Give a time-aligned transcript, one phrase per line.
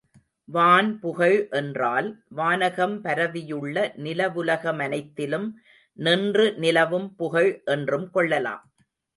[0.49, 2.07] வான் புகழ் என்றால்,
[2.29, 5.47] வானகம் பரவியுள்ள நிலவுலகமனைத்திலும்
[5.99, 8.65] நின்று நிலவும் புகழ் என்றும் கொள்ளலாம்.